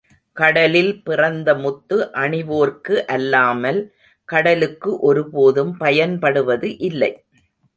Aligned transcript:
கடலில் 0.37 0.93
பிறந்த 1.03 1.49
முத்து 1.55 1.97
அணிவோர்க்கு 2.13 2.95
அல்லாமல் 3.07 3.79
கடலுக்கு 4.29 4.99
ஒருபோதும் 5.01 5.73
பயன்படுவது 5.77 6.69
இல்லை. 6.89 7.11